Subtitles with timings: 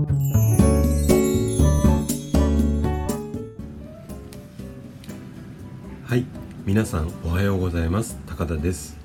[0.00, 0.06] は
[6.16, 6.24] い
[6.64, 8.18] 皆さんおはようございます。
[8.26, 8.96] 高田です。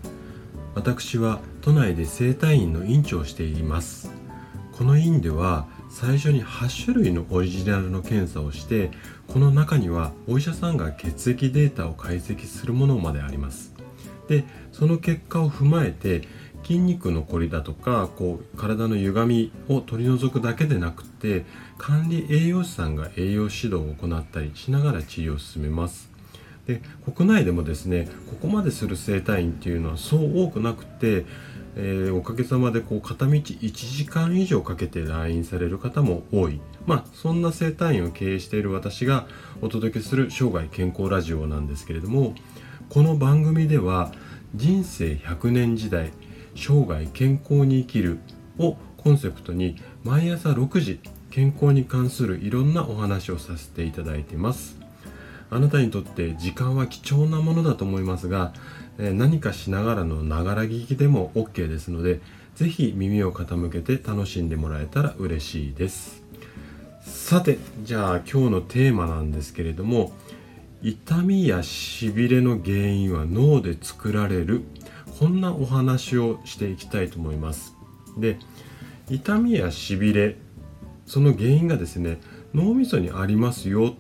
[0.73, 4.09] 私は都内で整体院の院長をしています。
[4.71, 8.91] この院では最初に8種類のオリジナルの検査をして
[9.27, 13.73] この中にはお医者さんが血液データを解析するものまであります。
[14.29, 16.27] でその結果を踏まえて
[16.65, 21.45] 筋肉のこりだとかこう体の歪みを取り除くだけでなくて
[21.77, 26.09] 管理栄養士さんが栄養指導を行ったりしながら治療を進めます。
[26.65, 26.81] で
[27.13, 31.25] 国内でもですねここまでする整体院っていうのはそう多くなくて、
[31.75, 36.59] えー、おかげさまでこう片道1時間以上かけて来院される方も多い。
[36.87, 39.27] まあそんな整体院を経営している私が
[39.61, 42.33] お届けする生涯健康ラジオなんですけれども
[42.89, 44.11] この番組では
[44.55, 46.11] 人生100年時代
[46.55, 48.19] 生涯健康に生きる
[48.57, 54.77] をコンセプトに毎朝6時健康に関するいろんなお話をさせていただいてます。
[55.51, 58.53] あなたにとって時間は貴重なものだと思いますが、
[58.97, 62.21] 何かしながらのながら聞きでも OK ですので
[62.55, 66.23] 是非耳を傾けて楽しんでもらえたら嬉しいです。
[67.01, 70.13] さてじゃあ今日のテーマなんですけれども
[70.81, 74.63] 痛みやしびれの原因は脳で作られる
[75.19, 77.75] こんなお話をしていきたいと思います。
[78.17, 78.37] で
[79.09, 80.37] 痛みやしびれ
[81.05, 82.19] その原因がですね
[82.53, 83.95] 脳みそにありますよ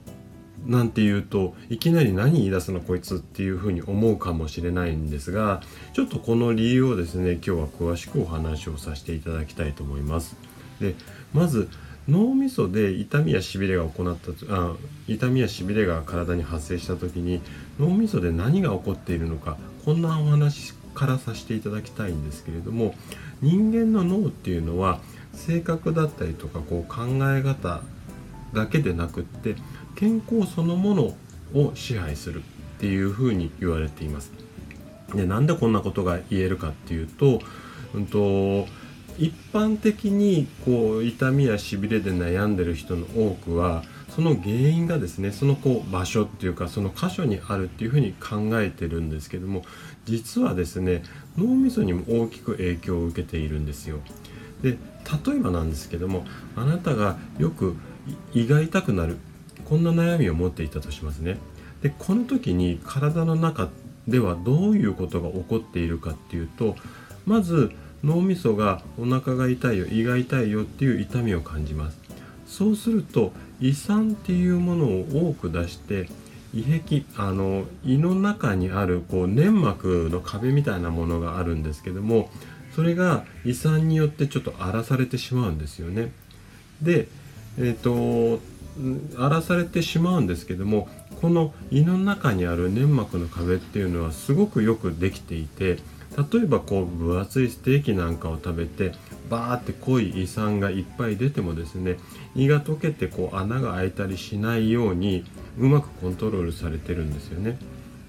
[0.65, 5.61] なんて言うといきなり何言い出すのこいつっていうふうに思うかもしれないんですが
[5.93, 10.35] ちょっとこの理由をですね今日は詳しくお話をさせていただきたいと思います。
[10.79, 10.95] で
[11.33, 11.69] まず
[12.07, 14.75] 脳みそで痛みやしびれが行ったあ
[15.07, 17.41] 痛みやしびれが体に発生した時に
[17.79, 22.95] 脳みそで何が起こっているのかこんなお話からさせていただきたいんですけれども
[23.41, 24.99] 人間の脳っていうのは
[25.33, 27.81] 性格だったりとかこう考え方
[28.53, 29.55] だけでなくって
[29.95, 31.15] 健康そのもの
[31.53, 34.31] を支配するっていうふうに言われています。
[35.13, 37.39] でなんでこんなことが言えるかっていうと,、
[37.93, 38.67] うんと、
[39.17, 43.83] 一般的にこう痛みやしびれで悩んでる人の多くは
[44.15, 49.63] その原因がですねそのこう場所っていうかその箇所にあるっていうふうに考えてるんですけども
[50.05, 51.03] 実はですね
[51.37, 53.99] 脳みそにも大きく影響を受けているんですよ。
[54.61, 54.77] で
[55.27, 56.23] 例えばなんですけども
[56.55, 57.75] あなたがよく
[58.33, 59.17] 胃が痛くなる
[59.65, 61.37] こんな悩みを持っていたとしますね。
[61.81, 63.69] でこの時に体の中
[64.07, 66.77] ではどういうことが起こっているかっていうと
[67.25, 67.71] まず
[68.01, 72.04] 脳みそがお腹が痛いよ胃が痛いよっていう痛みを感じます
[72.45, 76.07] そうすると胃酸っていうものを多く出して
[76.53, 82.29] 胃壁あの胃の中にあるこう粘膜の壁みたいなものがあるんですけども
[82.75, 86.11] それが胃酸によってちょっと荒らされてしまうんですよね。
[86.81, 87.07] で
[87.57, 88.41] えっ、ー、と
[89.17, 90.89] 荒らされてしまうんですけども
[91.21, 95.77] この胃の中にある粘膜の壁っていうのはすごくよくできていて
[96.17, 98.93] 例えばこう分厚いステーキなんかを食べて
[99.29, 101.97] バーって濃い胃酸がいっぱい出てもですね
[102.35, 105.25] 胃が溶けてこう穴が開いたりしないように
[105.57, 107.57] うまくコントロールされてるんですよね。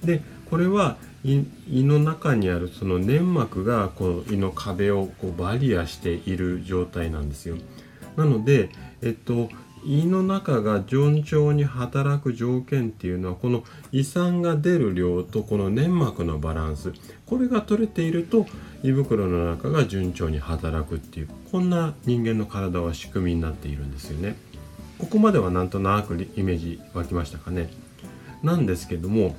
[0.04, 1.44] でこれは胃
[1.82, 7.56] の中にあるその粘膜がこう胃の壁をこうバリアしている状態なんですよ。
[8.16, 8.70] なので、
[9.02, 9.48] えっと、
[9.86, 16.92] 胃の中が順調に働く条件っていうのはこの胃酸が出る量とこの粘膜のバランス
[17.24, 18.46] これが取れていると
[18.82, 24.36] 胃袋の中が順調に働くっていうこんな人間の体は仕組みになっているんですよね。
[24.98, 27.70] ここまではなんとなくイメージ湧きましたかね。
[28.42, 29.36] なんですけども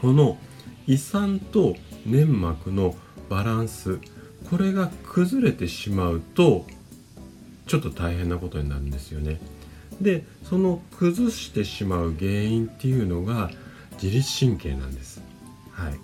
[0.00, 0.38] この
[0.86, 1.74] 胃酸と
[2.06, 2.94] 粘膜の
[3.28, 3.98] バランス
[4.50, 6.64] これが崩れてしまうと
[7.66, 9.40] ちょっと大変なことになるんですよね。
[10.00, 13.50] でその崩してしまう原因っていうのが
[14.02, 15.22] 自律神経なんです。
[15.72, 15.98] はい、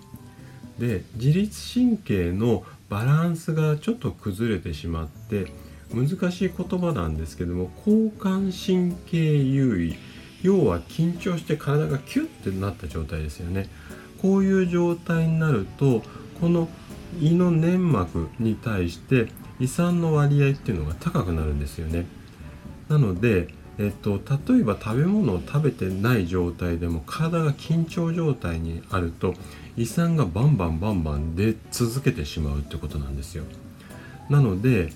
[0.79, 5.47] で自律神経のバランスがちょっと崩れてしまって
[5.93, 9.95] 難しい言葉なんですけども交感神経優位。
[10.43, 13.69] 要は緊張して体がキュッてなった状態ですよね。
[14.21, 16.03] こういう状態になると
[16.39, 16.67] この
[17.19, 19.27] 胃の粘膜に対して
[19.59, 22.05] 胃酸の割合っていうのが高くなるんですよね。
[22.89, 24.19] なのでえっと、
[24.49, 29.33] 例えば食べ物を食べてない状態でも体が緊張状態にあると
[29.77, 33.43] 胃酸がバンバンバンバン出続けてしまうってことなんですよ。
[34.29, 34.91] なので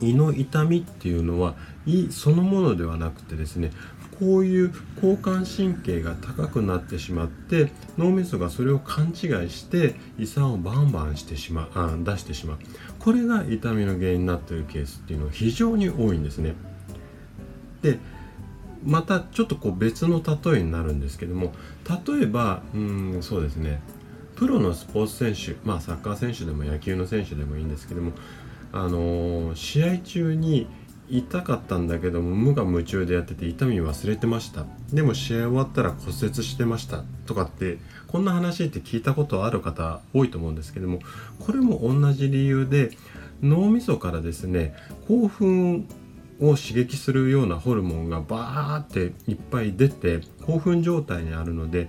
[0.00, 1.54] 胃の痛みっていうのは
[1.86, 3.72] 胃そのものではなくてですね
[4.18, 9.14] こういう交感神経が高くなってしまって脳みそがそれを勘違い
[9.50, 12.58] して胃酸をバンバンしてしまうあ出してしまう
[12.98, 16.54] これが痛みの原因になっているケースっていうのは非常に多いんですね
[17.82, 17.98] で
[18.84, 21.52] またちょっとこう別の例えになるんですけども
[22.06, 23.80] 例えばうんそうですね。
[24.36, 28.12] プロのスポーツ選手まあサッカー選手でも野球の選手でもいいんですけども
[28.72, 30.68] あのー、試合中に
[31.10, 34.66] 痛かったんだけども無我夢中でやってて痛み忘れてました。
[34.92, 37.02] でも試合終わったら骨折してました。
[37.26, 41.00] とかってこんな話って聞いたことある方多いと思うんですけども
[41.40, 42.90] これも同じ理由で
[43.42, 44.74] 脳みそからですね
[45.06, 45.88] 興奮
[46.40, 51.88] を刺激するようなホルモンがバーっていっぱい出て興奮状態にあるので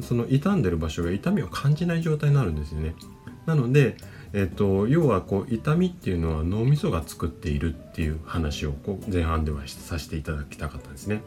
[0.00, 2.94] その傷んでる場所が痛みを感じない状態になるんですよね
[3.46, 3.96] なので
[4.32, 11.22] えっと、要はこう痛みっていうのは脳みそが作っているっていう話をこう前半ではさせていただきたかったんですね。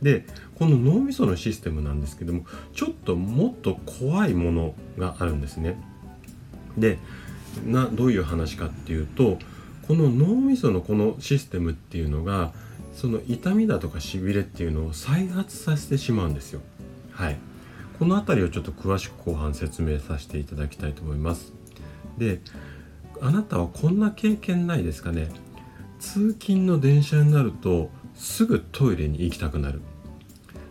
[0.00, 0.26] で
[0.58, 2.44] この脳みそのシステムなんですけども
[2.74, 5.78] ちょっともっと怖いものがあるんですね。
[6.78, 6.98] で
[7.66, 9.38] などういう話かっていうと
[9.86, 12.52] この脳みそのこのシステムっていうのが
[12.94, 16.60] その痛みだとかしびれっていうのを再発させてしまうんですよ。
[17.12, 17.36] はい。
[17.98, 21.52] この辺りをちょっと詳しく後半説明させていただきたいと思います。
[22.18, 22.40] で
[23.20, 25.28] あなたはこんな経験ないですかね？
[25.98, 29.80] 通勤の電車になるとすぐトイレに行きたくなる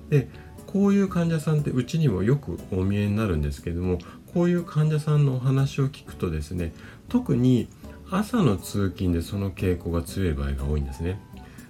[0.09, 0.27] で
[0.68, 3.97] こういう患者さんってうちにもよくお見えになるんですけども
[4.33, 6.73] こういう患者さんのお話を聞くとですね
[7.09, 7.68] 特に
[8.10, 11.19] 朝の通勤でその傾向が強い場合が多いんですね。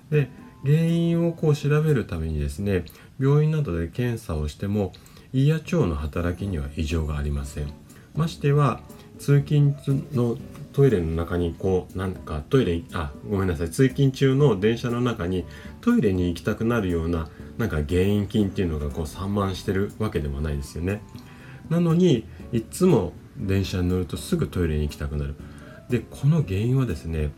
[0.10, 0.30] で
[0.64, 2.86] 原因をこう調べるためにですね
[3.20, 4.94] 病院などで検査をしても
[5.32, 7.72] 胃や腸の働きには異常がありません。
[8.16, 8.82] ましては
[9.20, 9.76] 通勤
[10.14, 10.38] の
[10.74, 13.70] トイレの中にこうなんかトイレあごめんなさい。
[13.70, 15.46] 通勤中の電車の中に
[15.82, 21.02] トイレに行きたくなるようななんか原因菌っていうのがこう散漫してるわけでもないですよね。
[21.70, 25.36] なのにいっつも電車に乗るとすぐトイレに行きたくなる。
[25.90, 27.32] でこの原因はですね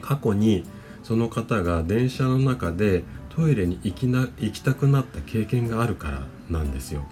[0.00, 0.64] 過去に
[1.02, 7.04] その方が電車の中でトイレに行きな行きたくなった経験があるからなんですよ。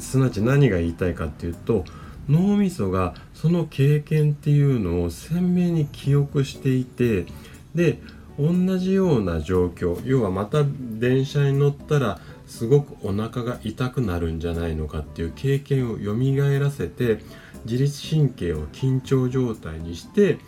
[0.00, 1.84] すなわち何が言いたいかっていうと
[2.28, 7.26] 脳みそがその経験っていうのを鮮明に記憶していて
[7.74, 8.00] で
[8.38, 16.14] 同じような状況要はまた電車に乗ったらすごくお腹が痛くなるんじゃないのかっていう経験を蘇
[16.58, 17.20] らせて
[17.68, 20.38] 自律神経を緊張状態にして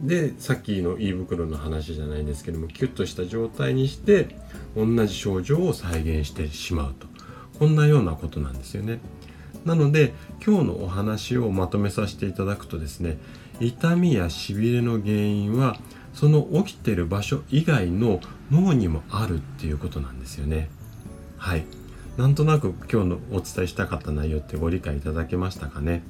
[0.00, 4.36] でさっきの胃袋の話じゃないんですけどもキュッとした状態にして
[4.76, 7.08] 同じ症状を再現してしまうと。
[7.58, 9.00] こんなようなことなんですよね。
[9.64, 10.14] なので
[10.46, 13.18] 今日のお話をまとめさせていただくとですね
[13.58, 15.76] 痛みやしびれの原因は
[16.14, 18.20] その起きてる場所以外の
[18.52, 20.68] 脳にもあるっていうことなんですよね。
[21.36, 21.64] はい。
[22.16, 26.02] なんとなく今日のお伝えしたかった内容ってご理解いただけましたかね？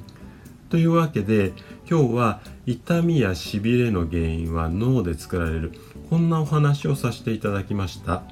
[0.70, 1.52] というわけで
[1.88, 5.72] 今日は痛みやしびれの原因は脳で作られる
[6.10, 8.22] こんなお話をさせていただきました。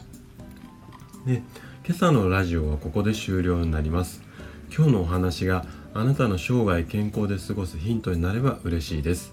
[1.27, 1.43] で
[1.87, 4.23] 今朝のラジオはここで終了になります。
[4.75, 9.33] 今日のお話があなたの生涯健康で過ごすヒントになれば嬉しいです。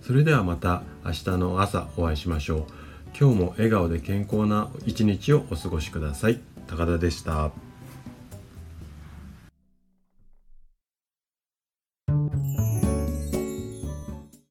[0.00, 2.64] それではまた明日の朝お会いしましょう。
[3.18, 6.40] 今日も笑顔で健康な一日をお過ごしください。
[6.66, 7.50] 高田でした。